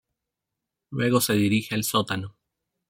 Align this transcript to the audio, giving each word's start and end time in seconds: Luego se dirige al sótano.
Luego 0.89 1.21
se 1.21 1.33
dirige 1.33 1.75
al 1.75 1.83
sótano. 1.83 2.35